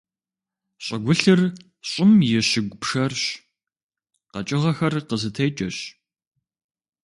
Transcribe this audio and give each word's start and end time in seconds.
ЩӀыгулъыр- 0.83 1.41
щӀым 1.89 2.11
и 2.37 2.41
щыгу 2.49 2.77
пшэрщ, 2.81 3.23
къэкӀыгъэхэр 4.31 4.93
къызытекӀэщ. 5.07 5.77